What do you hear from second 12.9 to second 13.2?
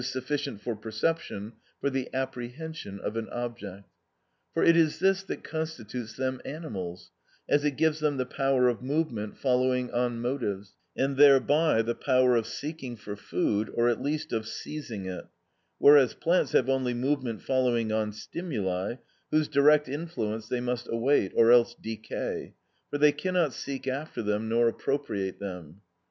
for